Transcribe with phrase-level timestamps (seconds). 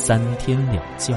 [0.00, 1.12] 三天两觉，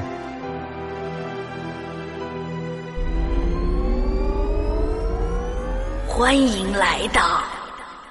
[6.07, 7.43] 欢迎来到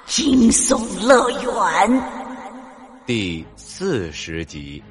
[0.05, 2.03] 惊悚乐园
[3.05, 4.81] 第四十集。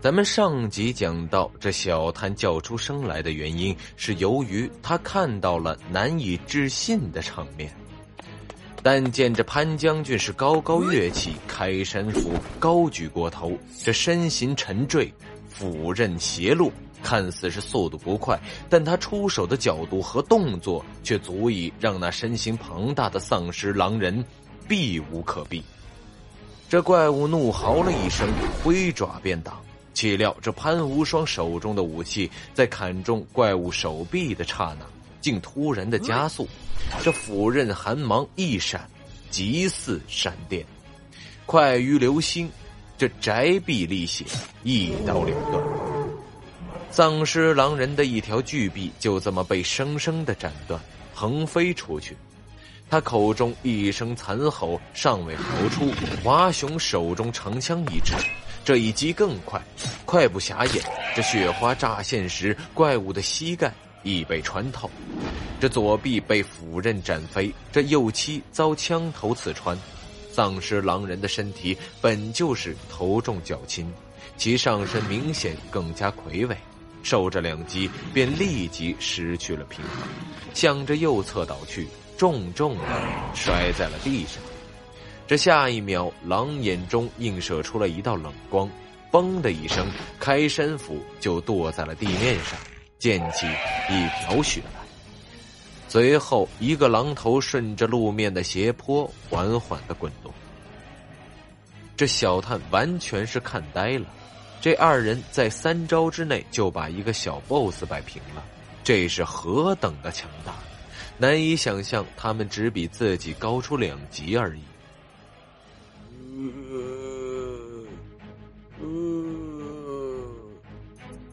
[0.00, 7.72] 咱们上集讲到，这小摊叫出声来的原因是由于他看到了难以置信的场面。
[8.84, 15.10] 但见这潘将军是高高跃起，开山斧高举过头，这身形沉坠，
[15.48, 16.70] 斧刃斜落，
[17.02, 24.22] 看似是速度不快，但他出手的角度和动作却足以让那身形庞大的丧尸狼人
[24.68, 25.64] 避无可避。
[26.68, 28.28] 这怪物怒嚎了一声，
[28.62, 29.58] 挥爪便挡，
[29.94, 34.84] 岂料这潘无双手中的武器在砍中怪物手臂的刹那，
[35.24, 36.46] 竟突然的加速。
[37.02, 38.86] 这斧刃寒芒一闪，
[39.30, 40.66] 极似闪电，
[41.46, 42.46] 快于流星。
[42.98, 44.26] 这宅壁立血，
[44.64, 45.64] 一刀两断。
[46.90, 50.78] 丧尸狼人的一条巨臂就这么被生生的斩断，
[51.14, 52.14] 横飞出去。
[52.90, 55.90] 他口中一声残吼尚未嚎出，
[56.22, 58.12] 华雄手中长枪一支，
[58.62, 59.58] 这一击更快，
[60.04, 60.84] 快不暇眼。
[61.16, 63.72] 这雪花乍现时，怪物的膝盖。
[64.04, 64.88] 已被穿透，
[65.58, 69.76] 这左臂被斧刃斩飞，这右膝遭枪头刺穿。
[70.30, 73.92] 丧尸狼人的身体本就是头重脚轻，
[74.36, 76.56] 其上身明显更加魁伟，
[77.02, 80.08] 受这两击便立即失去了平衡，
[80.52, 82.84] 向着右侧倒去，重重的
[83.32, 84.42] 摔在了地上。
[85.26, 88.68] 这下一秒，狼眼中映射出了一道冷光，
[89.12, 89.86] 嘣的一声，
[90.18, 92.58] 开山斧就剁在了地面上。
[93.04, 93.46] 溅起
[93.90, 94.80] 一条血来，
[95.88, 100.32] 随后一个狼头顺着路面的斜坡缓缓的滚动。
[101.94, 104.06] 这小探完全是看呆了，
[104.58, 108.42] 这二人在三招之内就把一个小 BOSS 摆平了，
[108.82, 110.54] 这是何等的强大！
[111.18, 114.62] 难以想象，他们只比自己高出两级而已。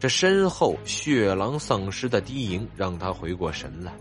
[0.01, 3.94] 这身后血狼丧尸的低吟让他回过神来，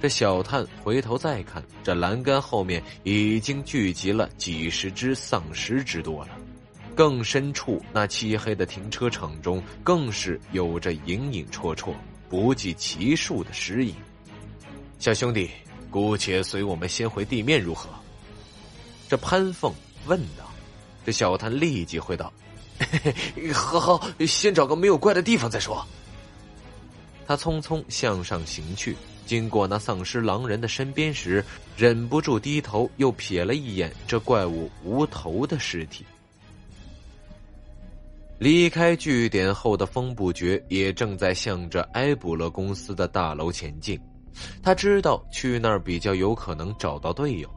[0.00, 6.30] 这小探回头再看，这栏杆后面已经聚集了几十只丧尸之多了，
[6.94, 11.92] 更深处那漆黑的停车场中更是有着影影绰绰、
[12.30, 13.94] 不计其数的尸影。
[14.98, 15.50] 小兄弟，
[15.90, 17.90] 姑且随我们先回地面如何？
[19.10, 19.70] 这潘凤
[20.06, 20.50] 问道。
[21.04, 22.32] 这小探立即回道。
[23.54, 25.84] 好好，先找个没有怪的地方再说。
[27.26, 31.42] 他匆匆向上行去，经过那丧尸狼人的身边时，
[31.76, 36.04] 忍不住低头又瞥了一眼这怪物无头的尸体。
[38.38, 43.98] 离开据点后的风不绝也正在向着埃布勒公司的大楼前进，
[44.62, 47.48] 他知道去那儿比较有可能找到队友。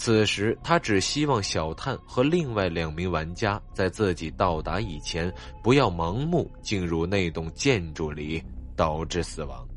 [0.00, 5.30] 此时，他只希望小探和另外两名玩家在自己到达以前，
[5.62, 8.42] 不要盲目进入那栋建筑里，
[8.74, 9.68] 导致死亡。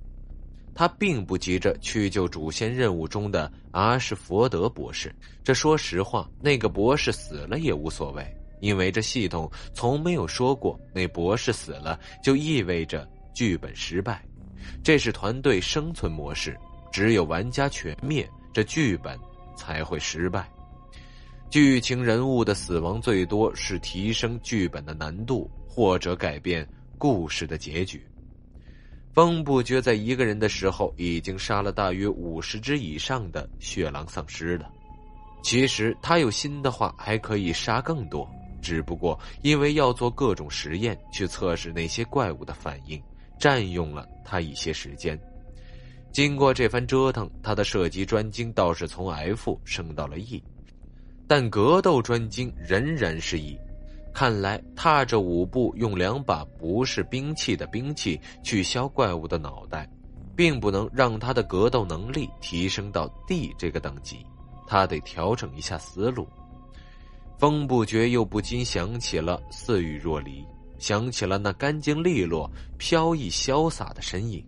[0.74, 5.14] 他并不急着去救主线任务中的阿什佛德博士。
[5.44, 8.26] 这说实话，那个博士死了也无所谓，
[8.62, 14.24] 因为这系统从没有说过那博士死了就意味着剧本失败。
[14.82, 16.58] 这是团队生存模式，
[16.94, 19.20] 只有玩家全灭，这剧本。
[19.56, 20.50] 才会失败。
[21.50, 26.68] 剧情人物的死亡最多是提升剧本的难度，或者改变
[26.98, 28.04] 故事的结局。
[29.14, 34.72] 风不觉在一个人的时候已经杀了大约五十只以上的血狼丧尸了。
[35.44, 38.28] 其实他有心的话还可以杀更多，
[38.60, 43.00] 只不过因为要做各种实验去测试那些怪物的反应，
[43.38, 45.20] 占用了他一些时间。
[46.14, 50.44] 经过这番折腾，他的射击专精倒是从 F 升到了 E，
[51.28, 53.58] 但格斗专精仍然是 E。
[54.14, 59.90] 看来踏着五步用两把不是兵器的兵器去削怪物的脑袋，
[60.36, 64.24] 并不能让他的格斗能力提升到 D 这个等级。
[64.68, 66.28] 他得调整一下思路。
[67.40, 70.46] 风不觉又不禁想起了似雨若离，
[70.78, 74.46] 想起了那干净利落、飘逸潇洒的身影。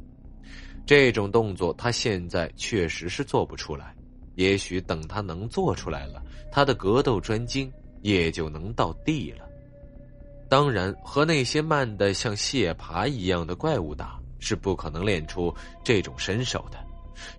[0.86, 3.96] 这种动作他现在确实是做不出来，
[4.36, 6.22] 也许等他能做出来了，
[6.52, 7.72] 他的格斗专精
[8.02, 9.46] 也就能到地了。
[10.48, 15.54] 当然，和那些慢的像蟹爬一样的怪物打，是不可能练出
[15.84, 16.78] 这种身手的。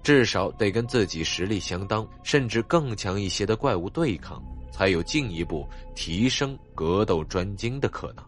[0.03, 8.25] 至少得跟自己实力相当，甚至更强一些的怪物对抗，才有进一步提升格斗专精的可能。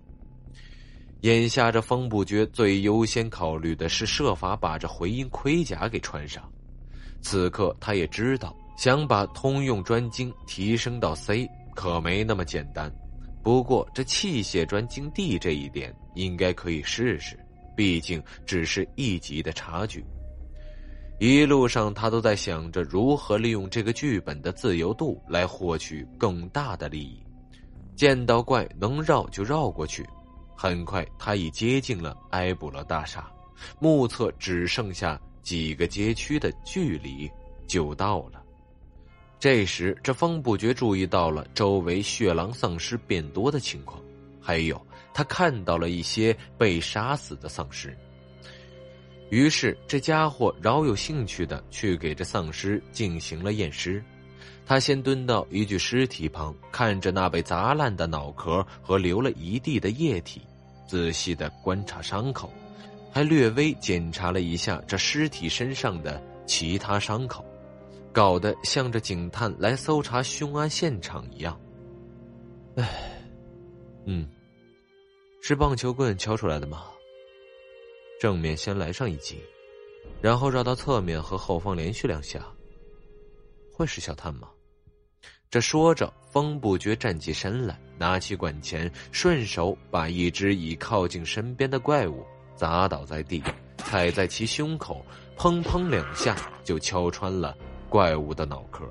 [1.23, 6.49] 眼下这风不绝最优先考虑的是设法把这回音盔甲给穿上。
[7.21, 12.93] 此刻他也知道，想把通用专精提升到 C 可没那么简单。
[13.43, 17.37] 不过这器械专精 D 这一点应该可以试试，
[17.77, 20.05] 毕竟只是一级的差距。
[21.19, 27.21] 一路上，他都在想着如何利用这个剧本的自由度来获取更大的利益。
[27.97, 30.07] 见到怪能绕就绕过去。
[30.61, 33.31] 很快，他已接近了埃布勒大厦，
[33.79, 37.31] 目测只剩下几个街区的距离
[37.69, 38.43] 就到了。
[39.39, 44.03] 这时，这风不觉注意到了周围血狼丧尸变多的情况，
[44.41, 44.85] 还有
[45.15, 47.97] 他看到了一些被杀死的丧尸。
[49.31, 54.03] 于是，这家伙饶有兴趣的去给这丧尸进行了验尸。
[54.67, 60.43] 他先蹲到一具尸体旁，看着那被砸烂的脑壳和流了一地的液体，
[60.89, 62.51] 仔细的观察伤口，
[63.13, 67.45] 还略微检查了一下这尸体身上的其他伤口，
[68.13, 71.61] 搞得像这警探来搜查凶案现场一样。
[72.77, 72.89] 唉，
[74.07, 74.29] 嗯，
[75.43, 76.87] 是棒球棍敲出来的吗？
[78.21, 79.39] 正面先来上一击，
[80.21, 82.45] 然后绕到侧面和后方连续两下。
[83.73, 84.49] 会是小探吗？
[85.51, 92.23] 这说着，风不觉站起身来，拿起管钳，顺手把一只已靠近身边的怪物
[92.55, 93.43] 砸倒在地，
[93.79, 95.03] 踩在其胸口，
[95.39, 97.57] 砰砰两下就敲穿了
[97.89, 98.85] 怪物的脑壳。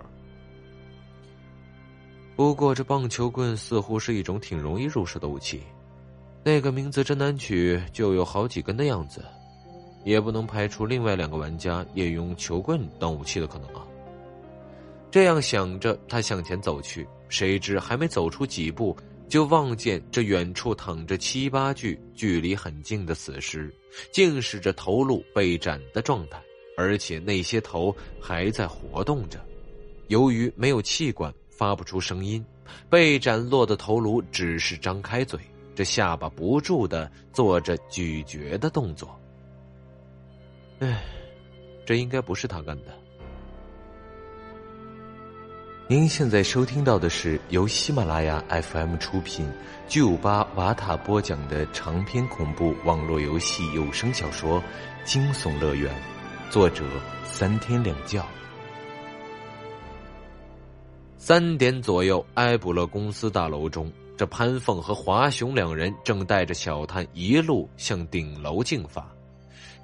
[2.36, 5.62] 不过，这棒球棍似乎是一种挺容易入手的武器。
[6.44, 9.24] 那个名字真难取，就有好几根的样子，
[10.04, 13.86] 也不能排除另外两个玩家也用球棍当武器的可能啊。
[15.18, 18.96] 这样想着，他向前走去，谁知还没走出几步，
[19.28, 23.74] 就望见这远处躺着七八具距离很近的死尸，
[24.12, 26.40] 竟是这头颅被斩的状态，
[26.78, 27.92] 而且那些头
[28.22, 29.44] 还在活动着。
[30.08, 32.46] 由于没有气管，发不出声音，
[32.88, 35.40] 被斩落的头颅只是张开嘴。
[35.74, 39.20] 这下巴不住的做着咀嚼的动作。
[40.78, 41.04] 唉，
[41.88, 42.96] 这应该不是他干的。
[45.90, 49.50] 您现在收听到的是由喜马拉雅 FM 出品、
[49.88, 54.60] 巨五八瓦塔播讲的长篇恐怖网络游戏有声小说
[55.06, 55.96] 《惊悚乐园》，
[56.52, 56.84] 作者
[57.24, 58.22] 三天两觉。
[61.18, 63.90] 三点左右，埃布勒公司大楼中。
[64.18, 69.10] 这潘凤和华雄两人正带着小探一路向顶楼进发。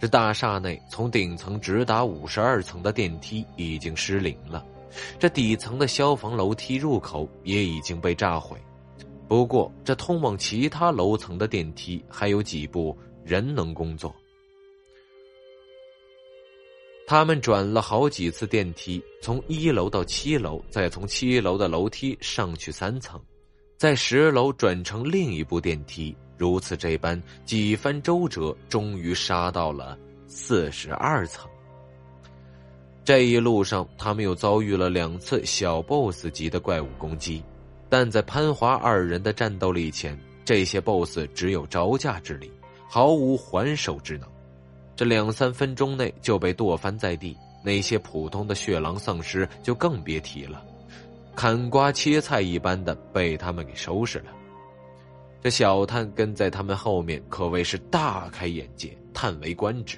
[0.01, 4.65] 这大厦内，从顶层直达五十二层的电梯已经失灵了，
[5.19, 8.57] 这底层的消防楼梯入口也已经被炸毁。
[9.27, 14.13] 不过，这通往其他楼层的电梯还有几部仍能工作。
[17.07, 23.19] 他们转了好几次电梯，从一楼到七楼，再从七楼的楼梯上去三层。
[23.77, 29.97] 在十楼转乘另一部电梯，如此这般几番周折，终于杀到了
[30.27, 31.49] 四十二层。
[33.05, 37.43] 这一路上，他们又遭遇了两次小 BOSS 级的怪物攻击，
[37.89, 42.49] 但在潘华二人的战斗力前，这些 BOSS 只有招架之力，
[42.87, 44.29] 毫无还手之能。
[44.95, 50.63] 这两三分钟内就被剁翻在地，那些普通的血狼丧尸就更别提了。
[51.35, 54.27] 砍瓜切菜一般的被他们给收拾了。
[55.41, 59.97] 这小探跟在他们后面，可谓是大开眼界，叹为观止。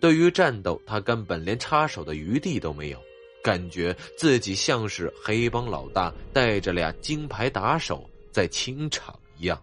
[0.00, 2.98] 对于战斗，他根本连插手的余地都没有，
[3.42, 9.60] 感觉自己像是黑帮老大带着俩金牌打手在清场一样，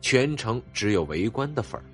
[0.00, 1.84] 全程只有围观的份儿。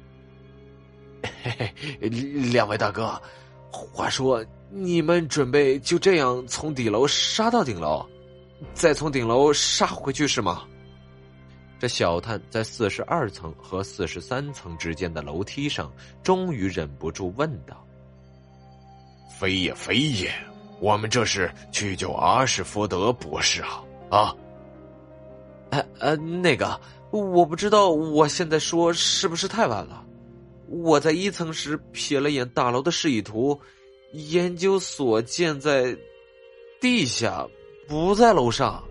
[1.42, 3.20] 嘿嘿，两位大哥，
[3.70, 8.04] 话说你们准备就这样从底楼杀到顶楼？
[8.72, 10.66] 再从顶楼杀回去是吗？
[11.78, 15.92] 这小探在四十二层和四十三层之间的楼梯上，
[16.22, 17.86] 终于忍不住问道
[19.38, 20.32] ：“非也非也，
[20.80, 23.84] 我们这是去救阿什福德博士啊！
[24.10, 24.36] 啊！
[25.70, 26.80] 呃呃，那个
[27.10, 30.04] 我不知道我现在说是不是太晚了。
[30.66, 33.58] 我在一层时瞥了眼大楼的示意图，
[34.12, 35.96] 研究所建在
[36.80, 37.46] 地下，
[37.86, 38.82] 不在楼上。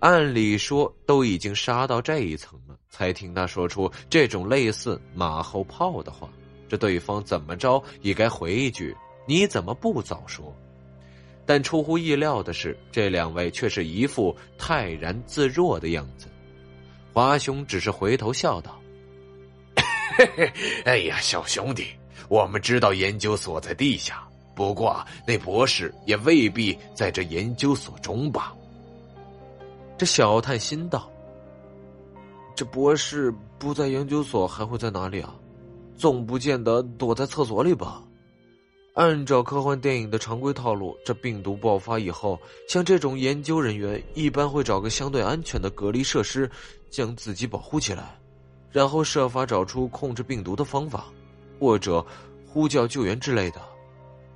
[0.00, 6.28] 按理说都已经杀到这一层了，才听他说出这种类似马后炮的话，
[6.68, 10.54] 这对方怎么着也该回一句：“你怎么不早说？”
[11.44, 16.28] 但出乎意料的是，这两位却是一副泰然自若的样子。
[17.12, 18.78] 华雄只是回头笑道：“，
[20.84, 21.86] 哎呀，小兄弟，
[22.28, 28.54] 我们知道研究所在地下，不过那博士也未必在这研究所中吧？”
[29.98, 31.10] 这小探心道
[32.54, 35.34] ：“这博士不在研究所，还会在哪里啊？
[35.96, 38.00] 总不见得躲在厕所里吧？
[38.94, 42.38] 按照科幻电影的常规套路，这病毒爆发以后，
[42.68, 46.48] 像这种研究人员一般会找个相对安全的隔离设施，
[46.88, 48.16] 将自己保护起来，
[48.70, 51.06] 然后设法找出控制病毒的方法，
[51.58, 52.06] 或者
[52.46, 53.60] 呼叫救援之类的。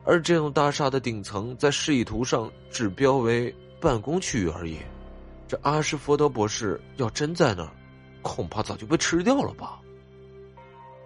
[0.05, 4.79] 而这栋大厦的顶层在示意图上只标为办公区域而已。”
[5.53, 7.71] 这阿什福德博士要真在那儿，
[8.23, 9.79] 恐怕早就被吃掉了吧。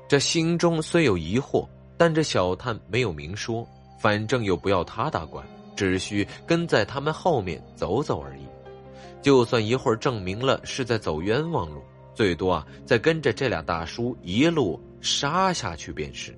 [0.07, 3.67] 这心中虽有疑惑，但这小探没有明说，
[4.01, 8.43] 反正又不要他打管，只需跟在他们后面走走而已。
[9.21, 11.83] 就算一会儿证明了是在走冤枉路，
[12.15, 16.33] 最多啊，再跟着这俩大叔一路杀下去便是。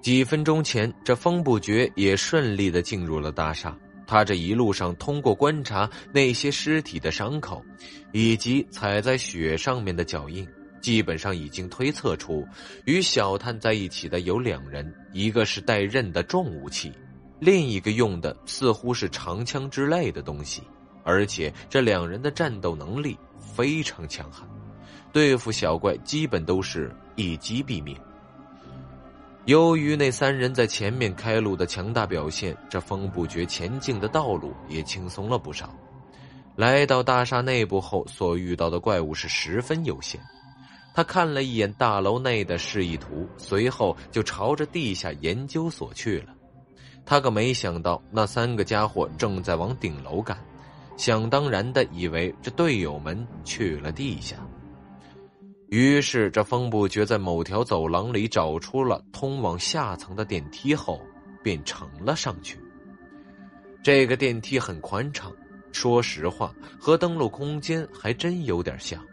[0.00, 3.78] 几分钟前，这风不绝也顺利的进入了大厦。
[4.08, 7.62] 他这一路上通过观察那些尸体的伤口，
[8.10, 10.48] 以及踩在雪上面的脚印，
[10.80, 12.42] 基本上已经推测出
[12.86, 16.90] 与小探在一起的有两人，一个是带刃的重武器，
[17.38, 20.62] 另一个用的似乎是长枪之类的东西，
[21.04, 24.48] 而且这两人的战斗能力非常强悍，
[25.12, 27.94] 对付小怪基本都是一击毙命。
[29.48, 35.74] 由于那三人在前面开路的强大表现，这风不绝前进的道路也轻松了不少。
[36.54, 40.20] 来到大厦内部后，所遇到的怪物是十分有限。
[40.92, 46.34] 他看了一眼大楼内的示意图，随后就朝着地下研究所去了。
[47.06, 50.36] 他可没想到，那三个家伙正在往顶楼赶，
[50.98, 54.36] 想当然的以为这队友们去了地下。
[55.70, 60.98] 于是，这风不觉在某条走廊里找出了通往下层的电梯后，
[61.42, 62.58] 便乘了上去。
[63.82, 65.30] 这个电梯很宽敞，
[65.70, 69.04] 说实话，和登陆空间还真有点像。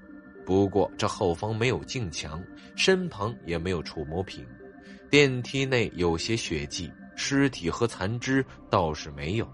[0.45, 2.41] 不过，这后方没有镜墙，
[2.77, 4.45] 身旁也没有触摸屏，
[5.09, 9.47] 电梯内有些血迹，尸体和残肢倒是没有。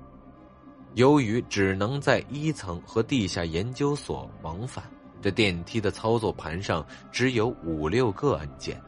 [0.94, 4.84] 由于只能在一层和地下研究所往返。
[5.22, 8.82] 这电梯的操作盘上只有五六个按键，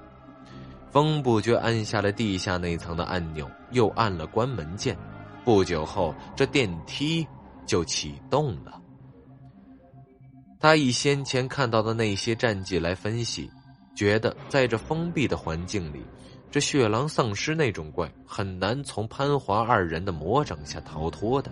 [0.92, 4.98] 风不觉按下了地下那层的按钮，又按了关门键。
[5.46, 7.28] 不久后，这电梯
[7.66, 8.82] 就启动了。
[10.60, 13.52] 他以先前看到的那些战绩来分析，
[13.94, 16.02] 觉得在这封闭的环境里，
[16.50, 21.52] 这血狼丧尸那种怪很难从潘华二人的魔掌下逃脱的。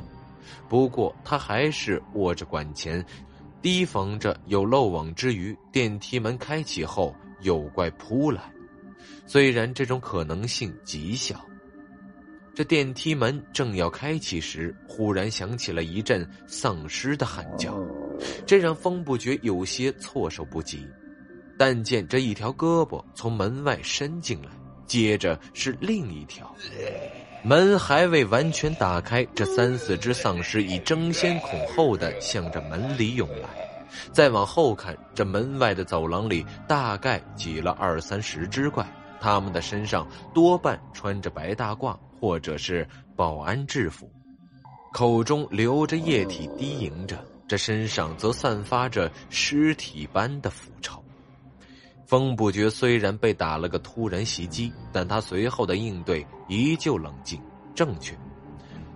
[0.69, 3.05] 不过，他还是握着管钳。
[3.61, 8.41] 提防着有漏网之鱼，电梯门开启后有怪扑来。
[9.27, 11.45] 虽然这种可能性极小，
[12.55, 17.79] 这电梯门正要开启时，忽然响起了一阵丧尸的喊叫，
[18.45, 20.85] 这让风不觉有些措手不及。
[21.57, 24.49] 但见这一条胳膊从门外伸进来，
[24.87, 26.53] 接着是另一条。
[27.43, 33.49] 门还未完全打开，这三四只丧尸已争先恐后的向着门里涌来。
[34.11, 38.87] 再往后看，这门外的走廊里大概挤了二三十只怪，
[39.19, 44.09] 他们的身上多半穿着白大褂或者是保安制服，
[44.93, 47.17] 口中流着液体低吟着，
[47.47, 51.00] 这身上则散发着尸体般的腐臭。
[52.11, 57.41] 风不觉虽然被打了个突然袭击，但他随后的应对依旧冷静
[57.73, 58.13] 正确。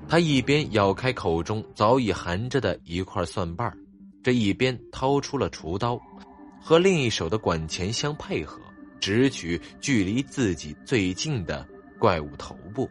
[0.06, 3.74] 他一边咬开口中早已含着的一块蒜瓣
[4.22, 5.98] 这一边掏出了厨刀，
[6.60, 8.60] 和另一手的管钳相配合，
[9.00, 11.66] 直取距离自己最近的
[11.98, 12.90] 怪物头部，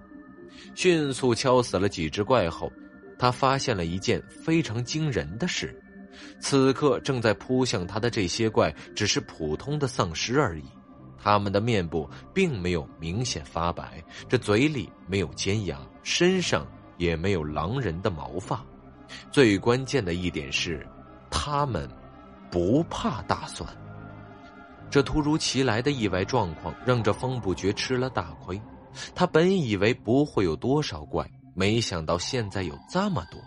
[0.75, 2.73] 迅速敲死了几只怪后，
[3.19, 5.79] 他发现了一件非常惊人的事。
[6.41, 10.65] 此刻正在扑向他的这些怪，只是普通的丧尸而已。
[11.17, 16.67] 他们的面部并没有明显发白，这嘴里没有尖牙，身上
[16.99, 18.63] 也没有狼人的毛发。
[19.31, 20.87] 最关键的一点是，
[21.31, 21.89] 他们
[22.51, 23.67] 不怕大蒜。
[24.91, 28.61] 这突如其来的意外状况让这风不觉吃了大亏。
[29.15, 33.41] 他本以为不会有多少怪，没想到现在有这么多，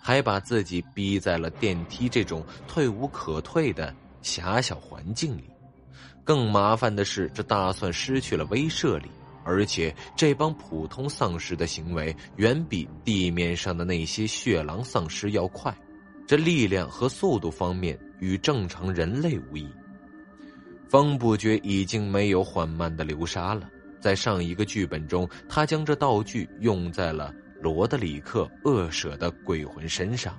[0.00, 5.44] 还把自己逼在了电梯这种退无可退的狭小环境里。
[6.24, 9.10] 更麻烦的是，这大蒜失去了威慑力，
[9.44, 15.76] 而且这帮普通丧尸的行为远比地面上的那些血狼丧尸要快，
[16.26, 19.68] 这力量和速度方面与正常人类无异。
[20.88, 23.68] 风不觉已经没有缓慢的流沙了。
[23.98, 30.36] 在上一个剧本中，他将这道具用在了罗德里克恶舍的鬼魂身上，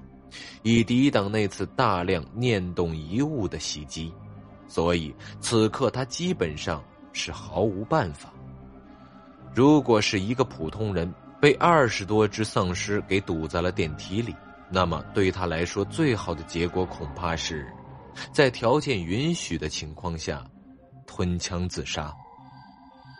[0.61, 4.13] 以抵挡那次大量念动遗物的袭击。
[4.67, 8.33] 所以此刻他基本上是毫无办法。
[9.55, 14.35] 如果是一个普通人被二十多只丧尸给堵在了电梯里，
[14.69, 17.67] 那么对他来说最好的结果恐怕是，
[18.31, 20.43] 在条件允许的情况下，
[21.05, 22.11] 吞枪自杀。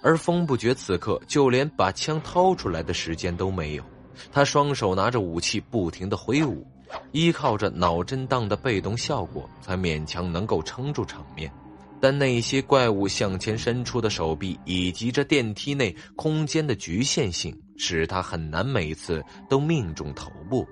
[0.02, 3.84] 而风不觉此刻就连把枪掏出来的时间都没有，
[4.32, 6.66] 他双手拿着武器不停的挥舞，
[7.12, 11.52] 依靠着脑震荡的被动效果，才勉强能够撑住场面。
[12.00, 20.68] 但那些怪物向前伸出的手臂，以及这电梯内空间的局限性，使他很难每次都命中头部。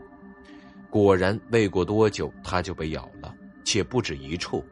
[0.90, 3.34] 果然，未过多久，他就被咬了，
[3.64, 4.64] 且不止一处。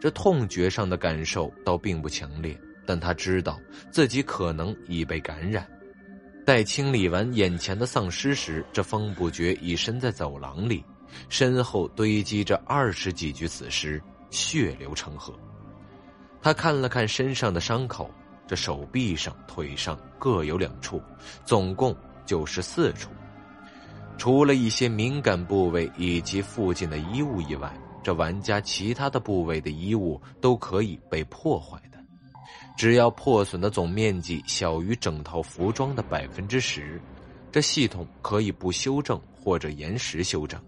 [0.00, 2.58] 这痛觉上的感受倒并不强烈。
[2.84, 3.60] 但他知道
[3.92, 5.64] 自己可能已被感染。
[6.44, 10.84] 待清理完眼前的丧尸时，这风不觉已身在走廊里，
[11.28, 15.32] 身后堆积着二十几具死尸，血流成河。
[16.40, 18.10] 他看了看身上的伤口，
[18.48, 21.00] 这手臂上、腿上各有两处，
[21.44, 21.96] 总共
[22.26, 23.08] 就是四处。
[24.18, 27.72] 除了一些敏感部位以及附近的衣物以外，
[28.02, 32.01] 这玩家其他的部位的衣物都可以被破坏的。
[32.76, 37.00] 只要破损的总面积小于整套服装的百分之十，
[37.50, 40.60] 这系统可以不修正或者延时修正。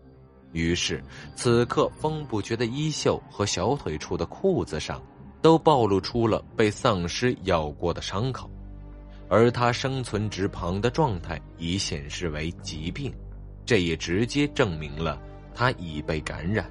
[0.53, 1.03] 于是，
[1.35, 5.03] 此刻风不觉的衣袖和小腿处的裤子上，
[5.43, 8.49] 都暴露出了被丧尸咬过的伤口，
[9.29, 13.13] 而他生存值旁的状态已显示为疾病，
[13.67, 15.21] 这也直接证明了
[15.53, 16.71] 他已被感染。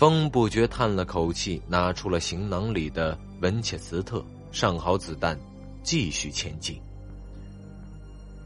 [0.00, 3.18] 风不觉叹了口气，拿出了行囊里的。
[3.42, 5.38] 文切斯特上好子弹，
[5.82, 6.80] 继续前进。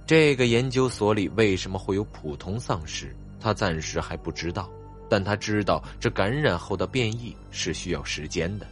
[0.05, 3.15] 这个研究所里为什么会有普通丧尸？
[3.39, 4.69] 他暂时还不知道，
[5.09, 8.67] 但他知道这感染后的变异是需要时间的。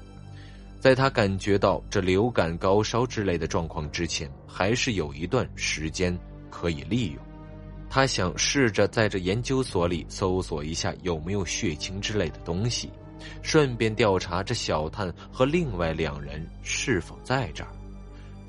[0.81, 6.19] 在他感觉到这流感、高烧之类的状况之前，还是有一段时间
[6.51, 7.32] 可以利用。
[7.95, 12.91] 他想试着在这研究所里搜索一下有没有血清之类的东西。
[13.43, 17.69] 顺便调查这小探和另外两人是否在这儿。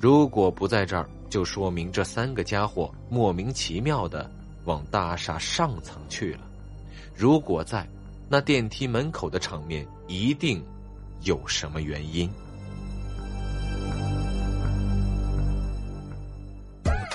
[0.00, 4.30] 如果不在这儿，就说明这三个家伙莫名其妙的
[4.64, 6.40] 往大厦上层去了。
[7.14, 7.86] 如果在，
[8.30, 10.64] 那电梯门口的场面一定
[11.20, 12.30] 有什么原因。